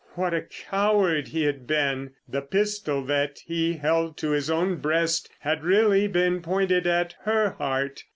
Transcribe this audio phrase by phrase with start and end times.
[0.15, 2.13] What a coward he had been.
[2.27, 7.51] The pistol that he held to his own breast had really been pointed at her
[7.51, 8.05] heart.